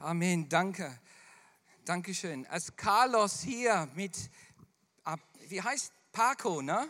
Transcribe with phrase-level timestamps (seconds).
[0.00, 0.96] Amen, danke.
[1.84, 2.46] Dankeschön.
[2.46, 4.30] Als Carlos hier mit,
[5.48, 6.88] wie heißt Paco, ne?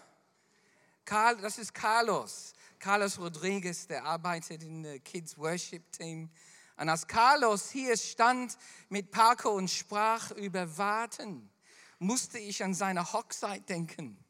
[1.06, 2.52] Carl, das ist Carlos.
[2.79, 6.29] Carlos Rodriguez, der arbeitet in der Kids Worship Team.
[6.76, 8.58] Und als Carlos hier stand
[8.90, 11.51] mit Paco und sprach über Warten,
[11.99, 14.22] musste ich an seine Hochzeit denken.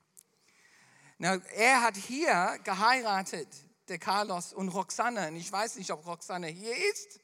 [1.19, 3.49] Na, er hat hier geheiratet,
[3.89, 5.27] der Carlos und Roxanne.
[5.27, 7.19] Und ich weiß nicht, ob Roxanne hier ist.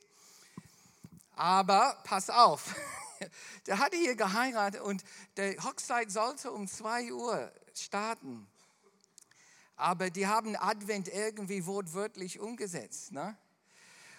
[1.37, 2.75] Aber pass auf,
[3.67, 5.03] der hatte hier geheiratet und
[5.37, 8.47] der Hochzeit sollte um 2 Uhr starten.
[9.77, 13.11] Aber die haben Advent irgendwie wortwörtlich umgesetzt.
[13.11, 13.37] Ne?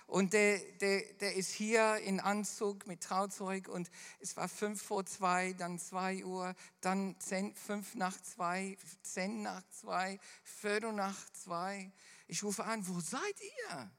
[0.07, 3.89] Und der, der, der ist hier in Anzug mit Trauzeug und
[4.20, 9.63] es war fünf vor zwei, dann zwei Uhr, dann zehn, fünf nach zwei, zehn nach
[9.71, 11.91] zwei, viertel nach zwei.
[12.27, 13.89] Ich rufe an, wo seid ihr?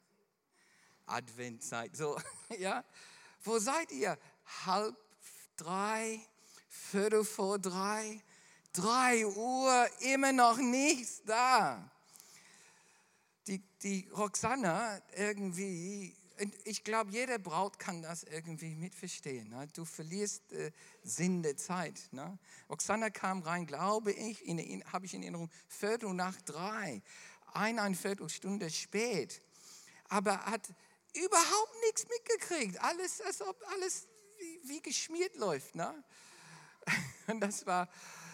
[1.06, 1.96] Adventzeit.
[1.96, 2.19] So,
[2.59, 2.84] ja.
[3.45, 4.19] Wo seid ihr?
[4.66, 4.96] Halb
[5.56, 6.20] drei,
[6.69, 8.23] Viertel vor drei,
[8.73, 11.90] drei Uhr, immer noch nichts da.
[13.46, 16.15] Die, die Roxanne irgendwie,
[16.65, 19.48] ich glaube, jede Braut kann das irgendwie mitverstehen.
[19.48, 19.68] Ne?
[19.73, 22.09] Du verlierst äh, Sinn der Zeit.
[22.10, 22.38] Ne?
[22.68, 24.41] Roxanne kam rein, glaube ich,
[24.93, 27.02] habe ich in Erinnerung, Viertel nach drei,
[27.54, 29.41] eineinviertel Stunde spät.
[30.09, 30.68] Aber hat
[31.17, 32.81] überhaupt nichts mitgekriegt.
[32.81, 35.75] Alles, als ob alles wie, wie geschmiert läuft.
[35.75, 36.05] Ne?
[37.27, 37.89] Und das war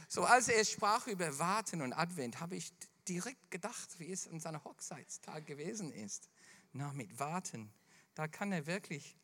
[0.08, 2.70] so, als er sprach über Warten und Advent, habe ich
[3.08, 6.28] direkt gedacht, wie es an seinem Hochzeitstag gewesen ist.
[6.72, 7.72] Na, mit Warten,
[8.14, 9.16] da kann er wirklich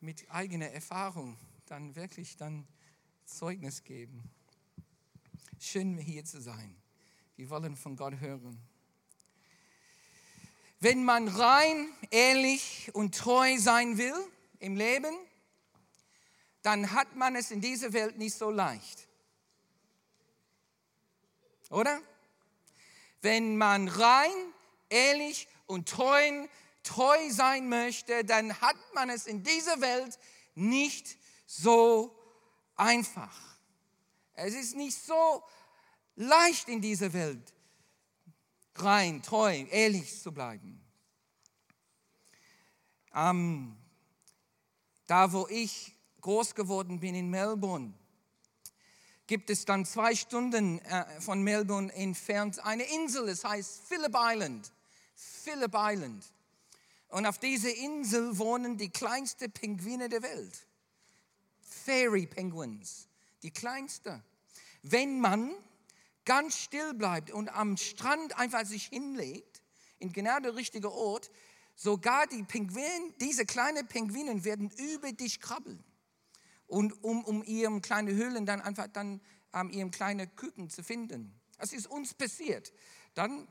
[0.00, 2.68] mit eigener Erfahrung dann wirklich dann
[3.24, 4.30] Zeugnis geben.
[5.58, 6.76] Schön hier zu sein.
[7.36, 8.60] Wir wollen von Gott hören.
[10.84, 14.12] Wenn man rein, ehrlich und treu sein will
[14.58, 15.16] im Leben,
[16.60, 19.08] dann hat man es in dieser Welt nicht so leicht.
[21.70, 22.02] Oder?
[23.22, 24.30] Wenn man rein,
[24.90, 26.46] ehrlich und treu,
[26.82, 30.18] treu sein möchte, dann hat man es in dieser Welt
[30.54, 31.16] nicht
[31.46, 32.14] so
[32.76, 33.56] einfach.
[34.34, 35.42] Es ist nicht so
[36.14, 37.54] leicht in dieser Welt
[38.76, 40.80] rein, treu, ehrlich zu bleiben.
[43.14, 43.76] Ähm,
[45.06, 47.92] da, wo ich groß geworden bin in Melbourne,
[49.26, 54.72] gibt es dann zwei Stunden äh, von Melbourne entfernt eine Insel, es heißt Phillip Island.
[55.14, 56.24] Phillip Island.
[57.08, 60.66] Und auf dieser Insel wohnen die kleinsten Pinguine der Welt.
[61.60, 63.08] Fairy Penguins,
[63.42, 64.22] die kleinste.
[64.82, 65.54] Wenn man
[66.24, 69.62] ganz still bleibt und am Strand einfach sich hinlegt,
[69.98, 71.30] in genau der richtige Ort,
[71.74, 75.82] sogar die Pinguine, diese kleinen Pinguinen werden über dich krabbeln.
[76.66, 79.20] Und um, um ihren kleinen Höhlen dann einfach dann
[79.52, 81.38] ähm, ihren kleinen Küken zu finden.
[81.58, 82.72] Das ist uns passiert.
[83.14, 83.46] Dann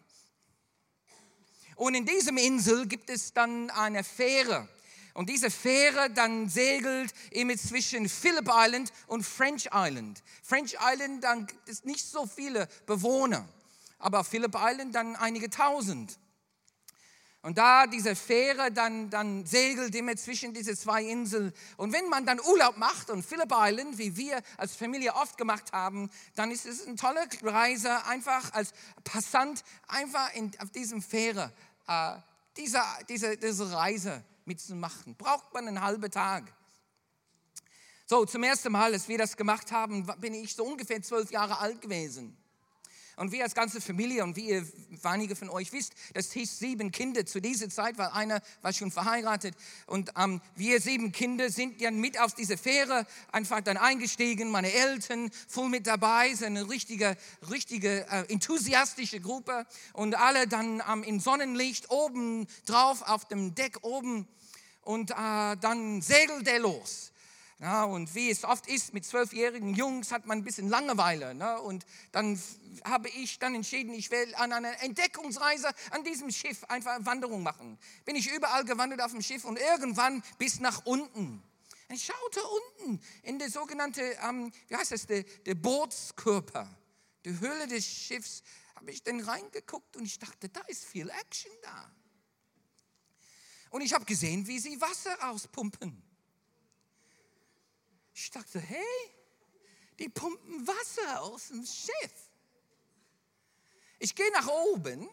[1.75, 4.67] und in diesem Insel gibt es dann eine Fähre.
[5.13, 10.24] Und diese Fähre dann segelt immer zwischen Phillip Island und French Island.
[10.41, 13.47] French Island, dann gibt es nicht so viele Bewohner,
[14.00, 16.18] aber Phillip Island dann einige tausend.
[17.44, 21.53] Und da diese Fähre dann, dann segelt immer zwischen diese zwei Inseln.
[21.75, 25.74] Und wenn man dann Urlaub macht und Phillip Island, wie wir als Familie oft gemacht
[25.74, 31.51] haben, dann ist es eine tolle Reise, einfach als Passant, einfach in, auf diesem Fähre,
[31.88, 32.16] äh,
[32.56, 35.15] diese, diese, diese Reise mitzumachen.
[35.15, 36.53] Braucht man einen halben Tag.
[38.05, 41.59] So, zum ersten Mal, als wir das gemacht haben, bin ich so ungefähr zwölf Jahre
[41.59, 42.37] alt gewesen.
[43.16, 44.68] Und wir als ganze Familie und wie ihr
[45.03, 48.91] einige von euch wisst, das hieß sieben Kinder zu dieser Zeit, weil einer war schon
[48.91, 49.56] verheiratet.
[49.85, 54.50] Und ähm, wir sieben Kinder sind dann mit auf diese Fähre einfach dann eingestiegen.
[54.50, 57.16] Meine Eltern voll mit dabei, so eine richtige,
[57.50, 59.66] richtige äh, enthusiastische Gruppe.
[59.94, 64.28] Und alle dann ähm, im Sonnenlicht oben drauf auf dem Deck oben.
[64.81, 65.16] Und äh,
[65.62, 67.12] dann segelt er los.
[67.63, 71.33] Ja, und wie es oft ist mit zwölfjährigen Jungs, hat man ein bisschen Langeweile.
[71.33, 71.62] Ne?
[71.62, 72.38] Und dann
[72.83, 77.42] habe ich dann entschieden, ich will an einer Entdeckungsreise an diesem Schiff einfach eine Wanderung
[77.42, 77.80] machen.
[78.04, 81.42] Bin ich überall gewandert auf dem Schiff und irgendwann bis nach unten.
[81.88, 86.68] Ich schaute unten in der sogenannte, ähm, wie heißt das, der, der Bootskörper,
[87.24, 88.44] die Höhle des Schiffs,
[88.75, 91.89] habe ich dann reingeguckt und ich dachte, da ist viel Action da.
[93.69, 96.02] Und ich habe gesehen, wie sie Wasser auspumpen.
[98.13, 98.86] Ich dachte, hey,
[100.00, 102.30] die pumpen Wasser aus dem Schiff.
[104.00, 105.10] Ich gehe nach oben,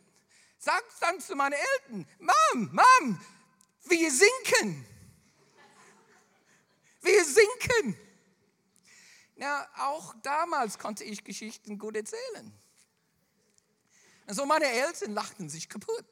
[0.58, 3.20] sage dann zu meinen Eltern, Mom, Mom,
[3.85, 4.87] wir sinken.
[7.35, 7.97] sinken.
[9.37, 12.53] Na, auch damals konnte ich Geschichten gut erzählen.
[14.26, 16.05] Also meine Eltern lachten sich kaputt.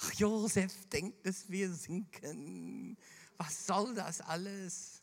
[0.00, 2.96] Ach, Josef denkt, dass wir sinken.
[3.36, 4.97] Was soll das alles?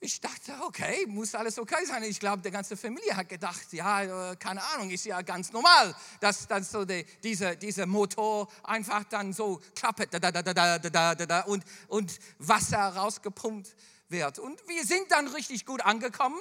[0.00, 2.04] Ich dachte, okay, muss alles okay sein.
[2.04, 5.92] Ich glaube, die ganze Familie hat gedacht, ja, äh, keine Ahnung, ist ja ganz normal,
[6.20, 10.78] dass, dass so die, diese, dieser Motor einfach dann so klappert da, da, da, da,
[10.78, 13.74] da, da, da, und, und Wasser rausgepumpt
[14.08, 14.38] wird.
[14.38, 16.38] Und wir sind dann richtig gut angekommen.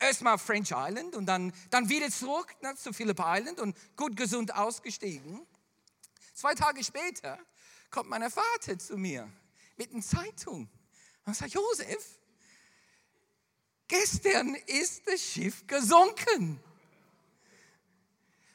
[0.00, 4.52] Erstmal French Island und dann, dann wieder zurück ne, zu Phillip Island und gut gesund
[4.52, 5.46] ausgestiegen.
[6.34, 7.38] Zwei Tage später
[7.90, 9.30] kommt mein Vater zu mir
[9.76, 10.68] mit einer Zeitung
[11.24, 12.19] und sagt, Josef,
[13.90, 16.62] gestern ist das Schiff gesunken.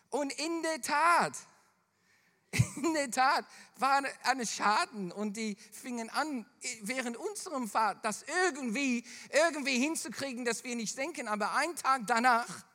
[0.09, 1.33] Und in der Tat,
[2.77, 3.45] in der Tat
[3.77, 6.45] war ein Schaden und die fingen an,
[6.81, 11.27] während unserem Fahrt das irgendwie, irgendwie hinzukriegen, dass wir nicht senken.
[11.27, 12.65] Aber einen Tag danach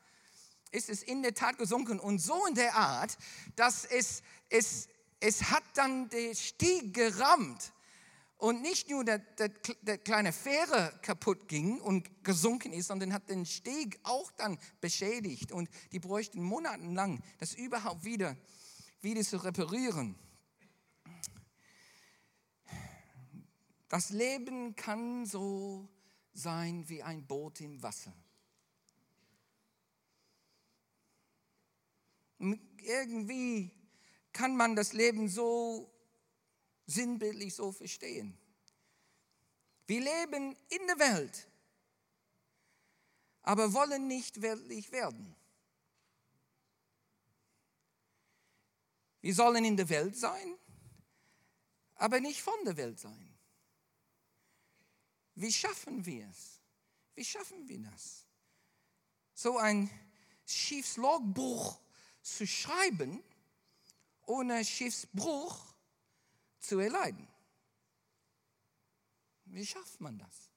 [0.71, 3.17] ist es in der Tat gesunken und so in der Art,
[3.57, 7.73] dass es, es, es hat dann den Stieg gerammt
[8.41, 9.51] und nicht nur der, der,
[9.83, 15.53] der, kleine Fähre kaputt ging und gesunken ist, sondern hat den Steg auch dann beschädigt.
[15.53, 18.37] Und die bräuchten monatelang, das überhaupt wieder,
[19.03, 20.19] wieder zu reparieren.
[23.91, 25.89] Das Leben kann so
[26.33, 28.15] sein wie ein Boot im Wasser.
[32.39, 33.71] Irgendwie
[34.33, 35.90] kann man das Leben so
[36.91, 38.37] sinnbildlich so verstehen.
[39.87, 41.49] Wir leben in der Welt,
[43.43, 45.35] aber wollen nicht weltlich werden.
[49.21, 50.57] Wir sollen in der Welt sein,
[51.97, 53.37] aber nicht von der Welt sein.
[55.35, 56.61] Wie schaffen wir es?
[57.15, 58.27] Wie schaffen wir das?
[59.35, 59.91] So ein
[60.47, 61.81] Schiffslogbuch
[62.23, 63.23] zu schreiben,
[64.27, 65.70] ohne Schiffsbruch
[66.61, 67.27] zu erleiden.
[69.47, 70.51] Wie schafft man das?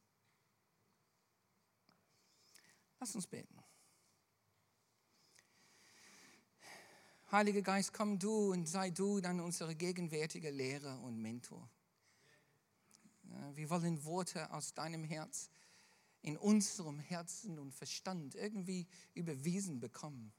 [2.99, 3.57] Lass uns beten.
[7.31, 11.67] Heiliger Geist, komm du und sei du dann unsere gegenwärtige Lehrer und Mentor.
[13.55, 15.49] Wir wollen Worte aus deinem Herz
[16.21, 20.31] in unserem Herzen und Verstand irgendwie überwiesen bekommen.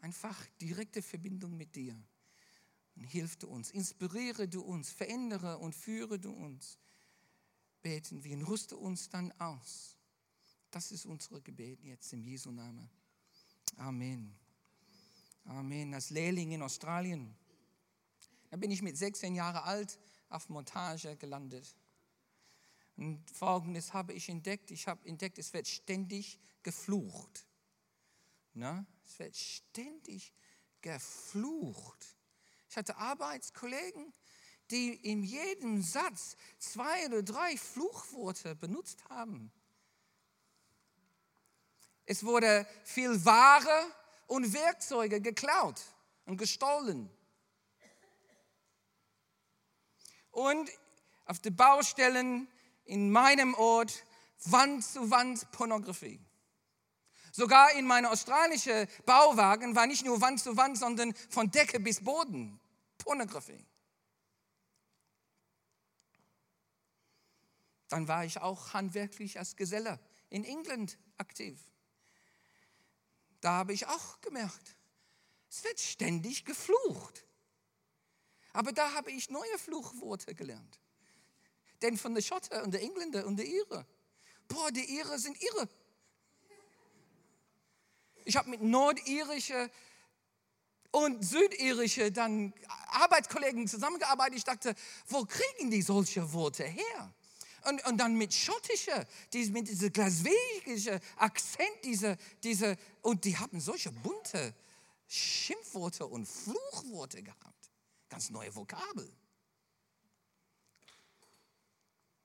[0.00, 2.00] Einfach direkte Verbindung mit dir.
[2.96, 6.78] Hilf du uns, inspiriere du uns, verändere und führe du uns.
[7.82, 9.96] Beten wir und rüste uns dann aus.
[10.70, 12.88] Das ist unsere Gebet jetzt im Jesu Namen.
[13.76, 14.34] Amen.
[15.44, 15.92] Amen.
[15.92, 17.34] Als Lehrling in Australien,
[18.50, 19.98] da bin ich mit 16 Jahren alt
[20.28, 21.76] auf Montage gelandet.
[22.96, 24.70] Und folgendes habe ich entdeckt.
[24.70, 27.46] Ich habe entdeckt, es wird ständig geflucht.
[28.52, 28.86] Na?
[29.04, 30.32] Es wird ständig
[30.80, 32.13] geflucht.
[32.74, 34.12] Ich hatte Arbeitskollegen,
[34.72, 39.52] die in jedem Satz zwei oder drei Fluchworte benutzt haben.
[42.04, 43.86] Es wurde viel Ware
[44.26, 45.80] und Werkzeuge geklaut
[46.24, 47.08] und gestohlen.
[50.32, 50.68] Und
[51.26, 52.48] auf den Baustellen
[52.86, 54.04] in meinem Ort
[54.46, 56.18] Wand zu Wand Pornografie.
[57.30, 62.02] Sogar in meinem australischen Bauwagen war nicht nur Wand zu Wand, sondern von Decke bis
[62.02, 62.60] Boden
[63.04, 63.66] Pornografie.
[67.88, 71.60] Dann war ich auch handwerklich als Geselle in England aktiv.
[73.42, 74.76] Da habe ich auch gemerkt,
[75.50, 77.26] es wird ständig geflucht.
[78.54, 80.80] Aber da habe ich neue Fluchworte gelernt.
[81.82, 83.86] Denn von der Schotter und der Engländer und der Ire,
[84.48, 85.68] boah, die Ire sind irre.
[88.24, 89.70] Ich habe mit nordirischen
[90.94, 92.54] und südirische dann
[92.92, 94.38] Arbeitskollegen zusammengearbeitet.
[94.38, 94.76] Ich dachte,
[95.08, 97.12] wo kriegen die solche Worte her?
[97.64, 103.58] Und, und dann mit schottischer, die, mit diesem glaswegischen Akzent, diese, diese, und die haben
[103.60, 104.54] solche bunte
[105.08, 107.70] Schimpfworte und Fluchworte gehabt.
[108.08, 109.10] Ganz neue Vokabel.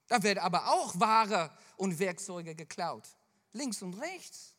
[0.07, 3.07] Da wird aber auch Ware und Werkzeuge geklaut.
[3.53, 4.53] Links und rechts.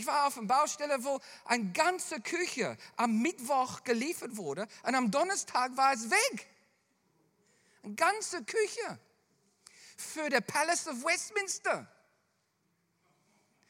[0.00, 5.10] Ich war auf einer Baustelle, wo eine ganze Küche am Mittwoch geliefert wurde und am
[5.10, 6.48] Donnerstag war es weg.
[7.82, 8.98] Eine ganze Küche
[9.98, 11.86] für den Palace of Westminster.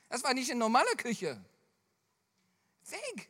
[0.09, 1.45] Das war nicht eine normale Küche.
[2.85, 3.29] Weg.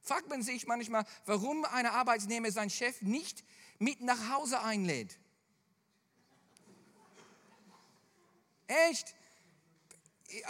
[0.00, 3.44] Fragt man sich manchmal, warum ein Arbeitsnehmer seinen Chef nicht
[3.78, 5.18] mit nach Hause einlädt.
[8.68, 9.14] Echt?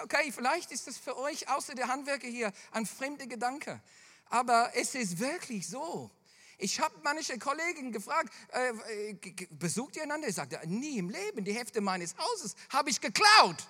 [0.03, 3.81] Okay, vielleicht ist das für euch, außer der Handwerker hier, ein fremder Gedanke.
[4.27, 6.11] Aber es ist wirklich so.
[6.59, 10.29] Ich habe manche Kollegen gefragt, äh, äh besucht ihr einander?
[10.29, 13.67] Ich sagte, nie im Leben, die Hälfte meines Hauses habe ich geklaut.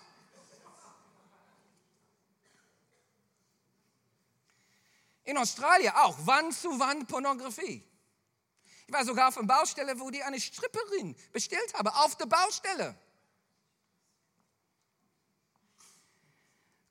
[5.25, 7.83] In Australien auch, Wand zu Wand Pornografie.
[8.87, 12.95] Ich war sogar auf einer Baustelle, wo die eine Stripperin bestellt haben, auf der Baustelle.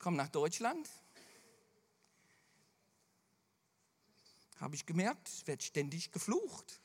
[0.04, 0.86] Komm nach Deutschland.
[4.56, 6.82] Habe ich gemerkt, es wird ständig geflucht.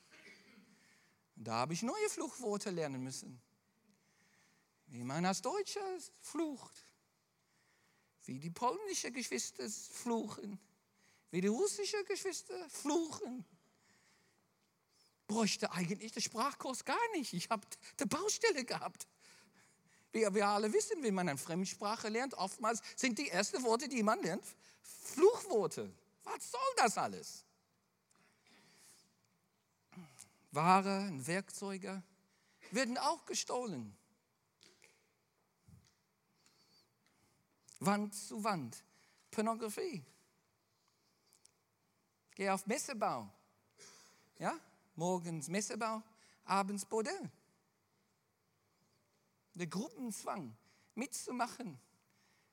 [1.35, 3.41] Und da habe ich neue Fluchworte lernen müssen.
[4.85, 5.81] Wie man als Deutscher
[6.21, 6.85] flucht.
[8.23, 10.57] Wie die polnische Geschwister fluchen
[11.31, 13.43] wie die russischen Geschwister fluchen.
[15.27, 17.33] Bräuchte eigentlich den Sprachkurs gar nicht.
[17.33, 17.67] Ich habe
[17.99, 19.09] die Baustelle gehabt.
[20.11, 24.01] Wir, wir alle wissen, wenn man eine Fremdsprache lernt, oftmals sind die ersten Worte, die
[24.01, 24.43] man lernt,
[24.81, 25.91] Fluchworte.
[26.23, 27.45] Was soll das alles?
[30.51, 32.01] Ware und Werkzeuge
[32.71, 33.95] werden auch gestohlen.
[37.79, 38.83] Wand zu Wand.
[39.31, 40.03] Pornografie.
[42.35, 43.29] Geh auf Messebau.
[44.39, 44.59] Ja?
[44.95, 46.01] Morgens Messebau,
[46.45, 47.31] abends Bordell.
[49.59, 50.55] Der Gruppenzwang
[50.95, 51.77] mitzumachen,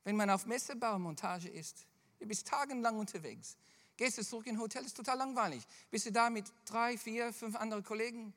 [0.02, 1.86] wenn man auf Messebaumontage ist.
[2.18, 3.56] Du bist tagelang unterwegs.
[3.96, 5.64] Gehst du zurück in Hotel, ist total langweilig.
[5.88, 8.34] Bist du da mit drei, vier, fünf anderen Kollegen?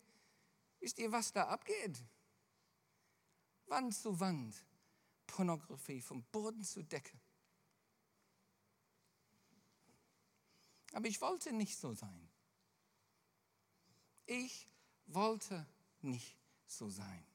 [0.79, 1.99] Wisst ihr, was da abgeht?
[3.65, 4.55] Wand zu Wand.
[5.25, 7.19] Pornografie vom Boden zu Decke.
[10.93, 12.29] Aber ich wollte nicht so sein.
[14.27, 14.67] Ich
[15.07, 15.65] wollte
[16.01, 17.28] nicht so sein.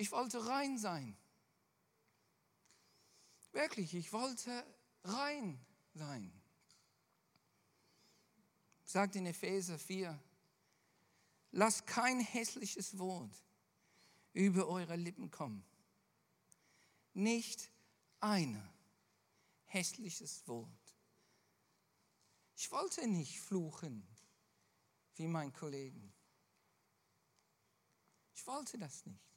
[0.00, 1.14] Ich wollte rein sein.
[3.52, 4.64] Wirklich, ich wollte
[5.04, 6.32] rein sein.
[8.82, 10.18] Sagt in Epheser 4,
[11.50, 13.44] lasst kein hässliches Wort
[14.32, 15.62] über eure Lippen kommen.
[17.12, 17.70] Nicht
[18.20, 18.72] einer
[19.66, 20.96] hässliches Wort.
[22.56, 24.08] Ich wollte nicht fluchen
[25.16, 26.10] wie mein Kollegen.
[28.34, 29.29] Ich wollte das nicht.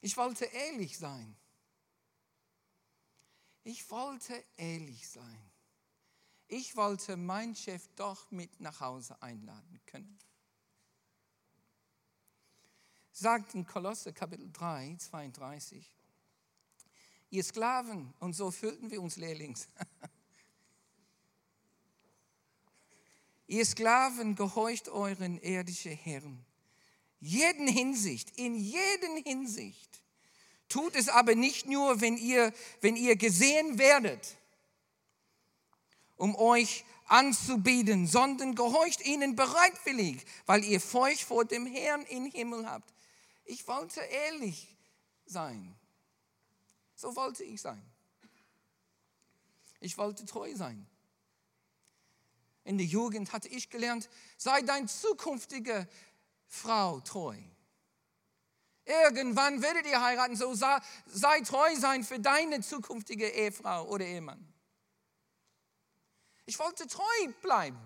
[0.00, 1.36] Ich wollte ehrlich sein.
[3.62, 5.50] Ich wollte ehrlich sein.
[6.48, 10.18] Ich wollte meinen Chef doch mit nach Hause einladen können.
[13.12, 16.00] Sagt in Kolosse Kapitel 3, 32
[17.30, 18.12] ihr Sklaven.
[18.18, 19.68] Und so fühlten wir uns Lehrlings.
[23.46, 26.44] ihr Sklaven, gehorcht euren irdischen Herren.
[27.20, 29.90] Jeden Hinsicht, in jeden Hinsicht.
[30.68, 34.36] Tut es aber nicht nur, wenn ihr, wenn ihr gesehen werdet,
[36.16, 42.68] um euch anzubieten, sondern gehorcht ihnen bereitwillig, weil ihr Feucht vor dem Herrn im Himmel
[42.68, 42.94] habt.
[43.44, 44.76] Ich wollte ehrlich
[45.26, 45.74] sein.
[46.94, 47.82] So wollte ich sein.
[49.80, 50.86] Ich wollte treu sein.
[52.64, 55.88] In der Jugend hatte ich gelernt, sei dein zukünftige
[56.50, 57.36] Frau treu.
[58.84, 64.52] Irgendwann werdet ihr heiraten, so sei, treu sein für deine zukünftige Ehefrau oder Ehemann.
[66.44, 67.78] Ich wollte treu bleiben.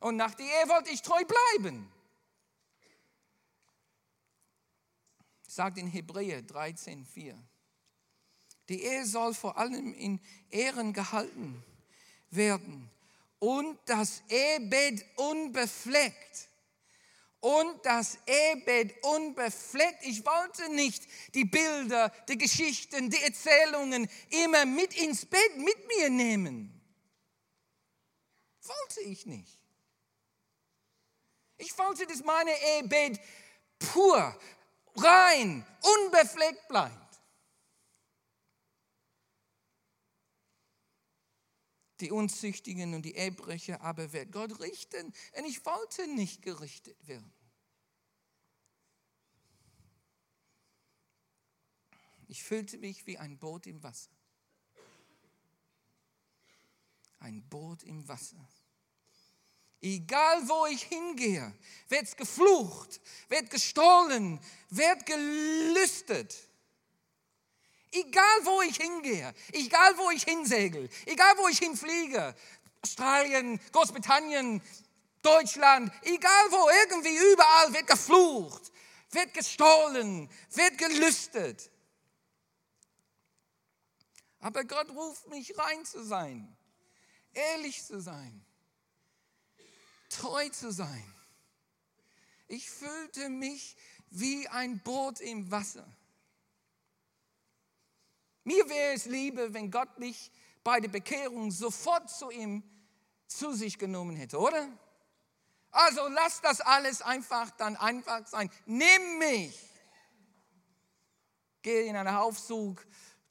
[0.00, 1.90] Und nach der Ehe wollte ich treu bleiben.
[5.48, 7.42] Sagt in Hebräer 13, 4.
[8.68, 10.20] Die Ehe soll vor allem in
[10.50, 11.64] Ehren gehalten
[12.28, 12.90] werden
[13.38, 16.48] und das Ehebett unbefleckt.
[17.42, 20.04] Und das Ehebett unbefleckt.
[20.04, 21.02] Ich wollte nicht
[21.34, 26.80] die Bilder, die Geschichten, die Erzählungen immer mit ins Bett mit mir nehmen.
[28.62, 29.58] Wollte ich nicht.
[31.58, 33.18] Ich wollte, dass meine Ehebett
[33.80, 34.36] pur,
[34.94, 37.01] rein, unbefleckt bleibt.
[42.02, 45.06] Die Unzüchtigen und die Ehebrecher aber wird Gott richten.
[45.06, 47.32] Und ich wollte nicht gerichtet werden.
[52.28, 54.10] Ich fühlte mich wie ein Boot im Wasser.
[57.20, 58.48] Ein Boot im Wasser.
[59.80, 61.52] Egal wo ich hingehe,
[61.88, 64.40] wird geflucht, wird gestohlen,
[64.70, 66.48] wird gelüstet.
[67.92, 72.34] Egal wo ich hingehe, egal wo ich hinsegel, egal wo ich hinfliege,
[72.82, 74.62] Australien, Großbritannien,
[75.20, 78.72] Deutschland, egal wo, irgendwie überall wird geflucht,
[79.10, 81.70] wird gestohlen, wird gelüstet.
[84.40, 86.56] Aber Gott ruft mich rein zu sein,
[87.34, 88.44] ehrlich zu sein,
[90.08, 91.14] treu zu sein.
[92.48, 93.76] Ich fühlte mich
[94.10, 95.86] wie ein Boot im Wasser.
[98.44, 100.30] Mir wäre es lieber, wenn Gott mich
[100.64, 102.62] bei der Bekehrung sofort zu ihm
[103.26, 104.68] zu sich genommen hätte, oder?
[105.70, 108.50] Also lass das alles einfach dann einfach sein.
[108.66, 109.58] Nimm mich.
[111.62, 112.84] Gehe in einen Aufzug,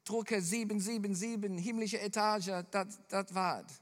[0.04, 3.80] drucke 777, himmlische Etage, das, war's.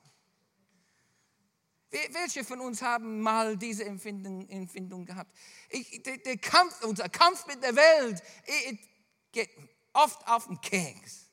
[1.91, 5.33] Welche von uns haben mal diese Empfindung, Empfindung gehabt?
[5.71, 8.23] Ich, der, der, Kampf, unser Kampf mit der Welt
[9.33, 9.51] geht
[9.93, 11.31] oft auf den Keks.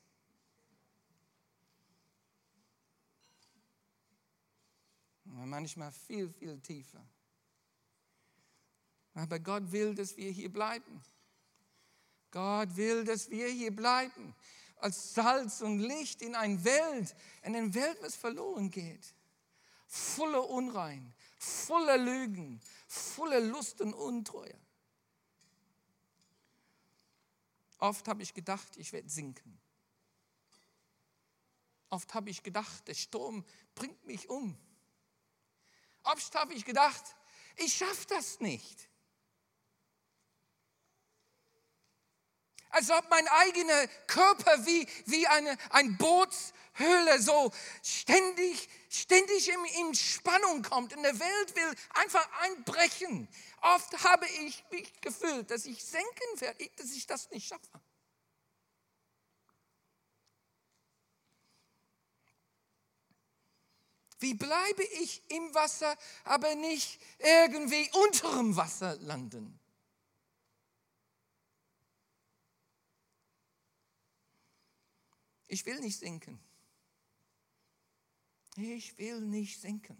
[5.24, 7.04] Manchmal viel, viel tiefer.
[9.14, 11.02] Aber Gott will, dass wir hier bleiben.
[12.30, 14.34] Gott will, dass wir hier bleiben.
[14.76, 19.14] Als Salz und Licht in eine Welt, in eine Welt, was verloren geht.
[19.86, 24.54] Voller Unrein, voller Lügen, voller Lust und Untreue.
[27.78, 29.58] Oft habe ich gedacht, ich werde sinken.
[31.90, 33.44] Oft habe ich gedacht, der Sturm
[33.74, 34.58] bringt mich um.
[36.02, 37.16] Oft habe ich gedacht,
[37.56, 38.87] ich schaffe das nicht.
[42.70, 47.50] Als ob mein eigener Körper wie, wie eine ein Bootshöhle so
[47.82, 50.94] ständig, ständig in, in Spannung kommt.
[50.94, 53.28] Und der Welt will einfach einbrechen.
[53.62, 57.80] Oft habe ich mich gefühlt, dass ich senken werde, dass ich das nicht schaffe.
[64.20, 69.60] Wie bleibe ich im Wasser, aber nicht irgendwie unter dem Wasser landen?
[75.58, 76.38] Ich will nicht sinken.
[78.54, 79.98] Ich will nicht sinken.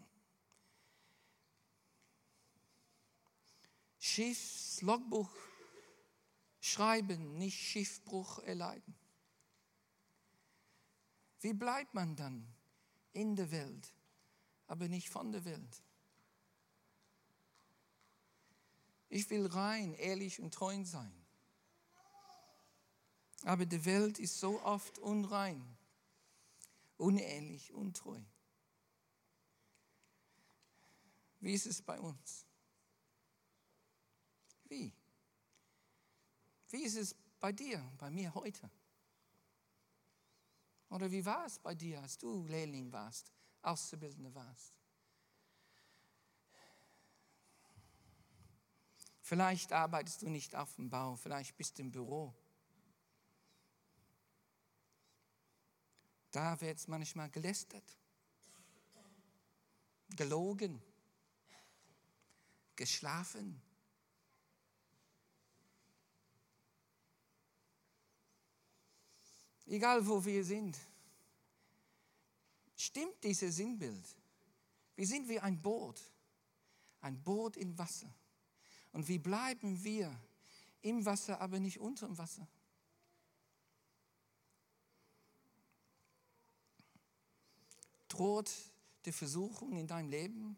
[3.98, 5.28] Schiffslogbuch
[6.60, 8.94] schreiben, nicht Schiffbruch erleiden.
[11.40, 12.46] Wie bleibt man dann
[13.12, 13.92] in der Welt,
[14.68, 15.82] aber nicht von der Welt?
[19.08, 21.17] Ich will rein, ehrlich und treu sein.
[23.44, 25.62] Aber die Welt ist so oft unrein,
[26.96, 28.20] unehrlich, untreu.
[31.40, 32.46] Wie ist es bei uns?
[34.64, 34.92] Wie?
[36.68, 38.70] Wie ist es bei dir, bei mir heute?
[40.90, 44.74] Oder wie war es bei dir, als du Lehrling warst, Auszubildende warst?
[49.20, 52.34] Vielleicht arbeitest du nicht auf dem Bau, vielleicht bist du im Büro.
[56.38, 57.98] Da wird es manchmal gelästert,
[60.14, 60.80] gelogen,
[62.76, 63.60] geschlafen.
[69.66, 70.78] Egal wo wir sind,
[72.76, 74.06] stimmt dieses Sinnbild.
[74.94, 76.00] Wir sind wie ein Boot,
[77.00, 78.14] ein Boot im Wasser.
[78.92, 80.16] Und wie bleiben wir
[80.82, 82.46] im Wasser, aber nicht unter dem Wasser?
[88.18, 88.50] Droht
[89.04, 90.56] die Versuchung in deinem Leben?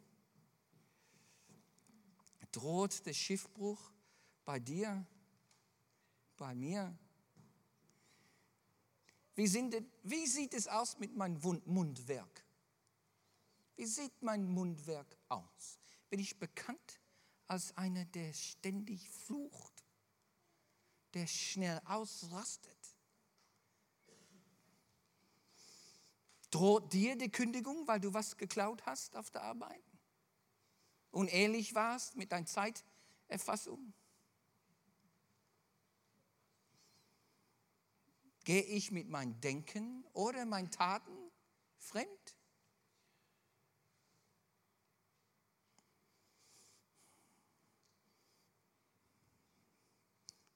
[2.53, 3.92] Droht der Schiffbruch
[4.46, 5.07] bei dir,
[6.38, 6.96] bei mir?
[9.35, 12.42] Wie, sind, wie sieht es aus mit meinem Mundwerk?
[13.77, 15.79] Wie sieht mein Mundwerk aus?
[16.09, 16.99] Bin ich bekannt
[17.46, 19.85] als einer, der ständig flucht,
[21.12, 22.80] der schnell ausrastet?
[26.51, 29.85] Droht dir die Kündigung, weil du was geklaut hast auf der Arbeit?
[31.13, 33.93] Unehrlich warst mit deiner Zeiterfassung?
[38.45, 41.31] Gehe ich mit meinem Denken oder meinen Taten
[41.79, 42.37] fremd?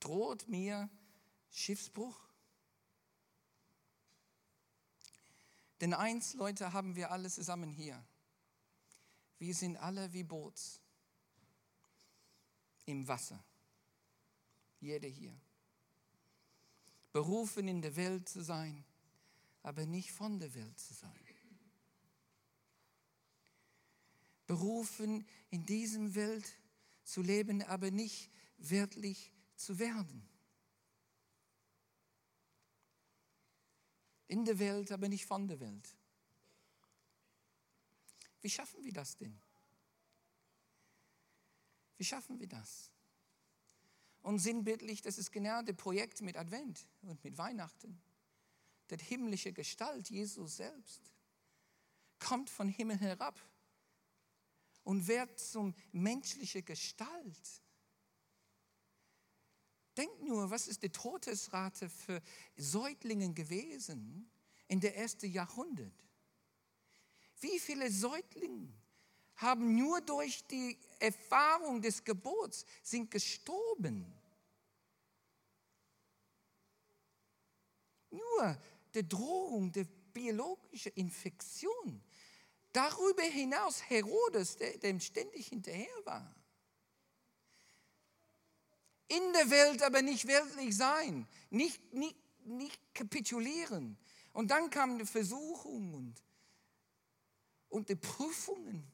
[0.01, 0.91] Droht mir
[1.51, 2.34] Schiffsbruch?
[5.81, 8.03] Denn eins, Leute, haben wir alle zusammen hier.
[9.39, 10.81] Wir sind alle wie Boots
[12.87, 13.43] im Wasser.
[14.81, 15.35] Jeder hier.
[17.13, 18.85] Berufen in der Welt zu sein,
[19.63, 21.25] aber nicht von der Welt zu sein.
[24.47, 26.45] berufen, in diesem Welt
[27.03, 30.29] zu leben, aber nicht wirklich zu werden.
[34.29, 35.95] In der Welt, aber nicht von der Welt.
[38.41, 39.41] Wie schaffen wir das denn?
[41.97, 42.91] Wie schaffen wir das?
[44.23, 48.01] Und sinnbildlich, das ist genau das Projekt mit Advent und mit Weihnachten.
[48.91, 51.01] Die himmlische Gestalt, Jesus selbst,
[52.19, 53.39] kommt von Himmel herab
[54.83, 57.63] und wird zum menschlichen Gestalt.
[59.97, 62.21] Denkt nur, was ist die Todesrate für
[62.57, 64.29] Säuglinge gewesen
[64.67, 65.93] in der ersten Jahrhundert?
[67.41, 68.73] Wie viele Säuglinge
[69.37, 74.13] haben nur durch die Erfahrung des Geburts sind gestorben?
[78.11, 78.59] Nur
[78.95, 82.03] die Drohung der biologischen Infektion.
[82.73, 86.35] Darüber hinaus Herodes, der dem ständig hinterher war
[89.09, 93.97] in der Welt, aber nicht weltlich sein, nicht, nicht, nicht kapitulieren.
[94.33, 96.23] Und dann kam die Versuchung und,
[97.69, 98.85] und die Prüfungen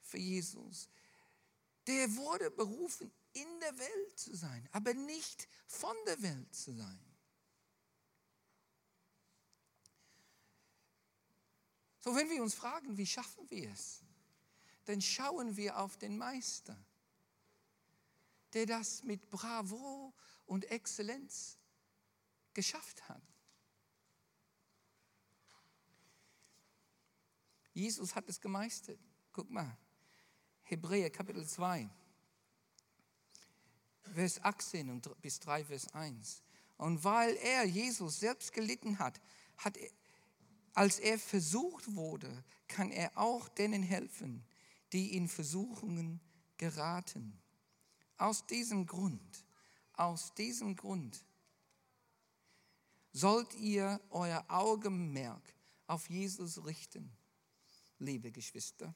[0.00, 0.88] für Jesus.
[1.86, 7.00] Der wurde berufen, in der Welt zu sein, aber nicht von der Welt zu sein.
[12.00, 14.02] So, wenn wir uns fragen, wie schaffen wir es,
[14.84, 16.76] dann schauen wir auf den Meister
[18.52, 20.12] der das mit Bravo
[20.46, 21.58] und Exzellenz
[22.54, 23.22] geschafft hat.
[27.72, 29.00] Jesus hat es gemeistert.
[29.32, 29.78] Guck mal,
[30.64, 31.88] Hebräer Kapitel 2,
[34.14, 36.42] Vers 18 und bis 3, Vers 1.
[36.76, 39.20] Und weil er, Jesus, selbst gelitten hat,
[39.56, 39.90] hat er,
[40.74, 44.44] als er versucht wurde, kann er auch denen helfen,
[44.92, 46.20] die in Versuchungen
[46.56, 47.41] geraten.
[48.22, 49.44] Aus diesem Grund,
[49.94, 51.24] aus diesem Grund
[53.12, 55.42] sollt ihr euer Augenmerk
[55.88, 57.10] auf Jesus richten,
[57.98, 58.94] liebe Geschwister,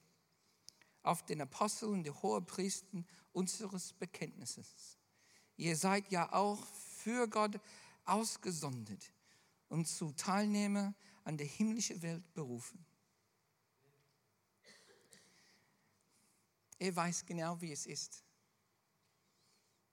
[1.03, 4.97] auf den Apostel und die Hohepriesten unseres Bekenntnisses.
[5.57, 7.61] Ihr seid ja auch für Gott
[8.05, 9.13] ausgesondert
[9.69, 12.87] und zu Teilnehmer an der himmlischen Welt berufen.
[16.79, 18.23] Er weiß genau, wie es ist.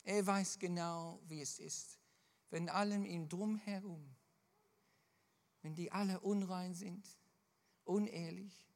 [0.04, 1.98] Er weiß genau, wie es ist,
[2.50, 4.16] wenn allem ihm drumherum,
[5.62, 7.08] wenn die alle unrein sind,
[7.86, 8.68] unehrlich,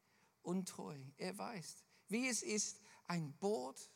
[0.42, 0.98] untreu.
[1.18, 3.92] Er weiß, wie es ist, ein Boot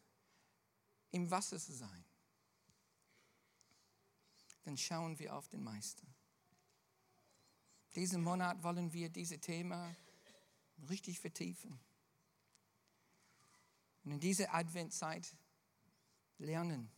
[1.11, 2.05] im Wasser zu sein.
[4.63, 6.05] Dann schauen wir auf den Meister.
[7.95, 9.95] Diesen Monat wollen wir dieses Thema
[10.89, 11.79] richtig vertiefen.
[14.03, 15.35] Und in dieser Adventzeit
[16.37, 16.91] lernen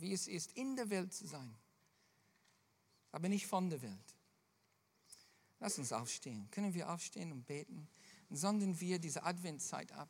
[0.00, 1.54] wie es ist, in der Welt zu sein,
[3.12, 4.16] aber nicht von der Welt.
[5.58, 6.48] Lass uns aufstehen.
[6.50, 7.88] Können wir aufstehen und beten?
[8.30, 10.08] sondern wir diese Adventszeit ab.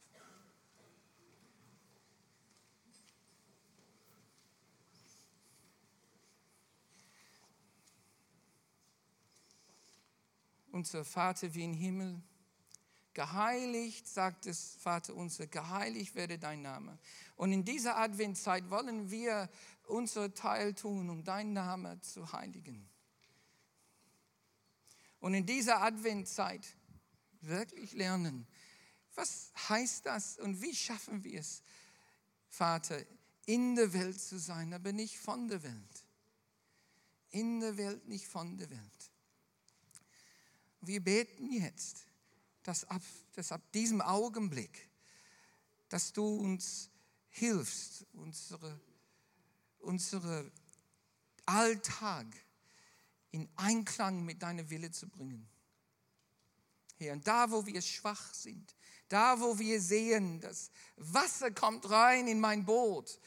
[10.72, 12.22] Unser Vater wie im Himmel,
[13.14, 16.98] Geheiligt, sagt es Vater unser, geheiligt werde dein Name.
[17.36, 19.48] Und in dieser Adventzeit wollen wir
[19.86, 22.88] unser Teil tun, um dein Name zu heiligen.
[25.18, 26.66] Und in dieser Adventzeit
[27.40, 28.46] wirklich lernen,
[29.14, 31.62] was heißt das und wie schaffen wir es,
[32.48, 33.04] Vater,
[33.46, 36.04] in der Welt zu sein, aber nicht von der Welt.
[37.30, 39.10] In der Welt, nicht von der Welt.
[40.80, 42.06] Wir beten jetzt
[42.62, 43.02] dass ab,
[43.34, 44.88] dass ab diesem Augenblick,
[45.88, 46.90] dass du uns
[47.28, 48.80] hilfst, unsere,
[49.78, 50.50] unsere
[51.46, 52.26] Alltag
[53.30, 55.48] in Einklang mit deiner Wille zu bringen.
[56.96, 58.76] Herr, und da, wo wir schwach sind,
[59.08, 63.18] da, wo wir sehen, das Wasser kommt rein in mein Boot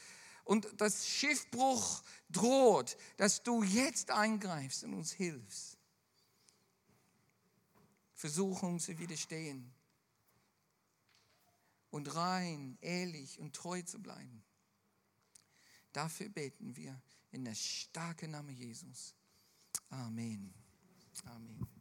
[0.44, 5.73] und das Schiffbruch droht, dass du jetzt eingreifst und uns hilfst
[8.24, 9.70] Versuchung zu widerstehen
[11.90, 14.46] und rein, ehrlich und treu zu bleiben.
[15.92, 19.14] Dafür beten wir in der starken Name Jesus.
[19.90, 20.54] Amen.
[21.26, 21.73] Amen.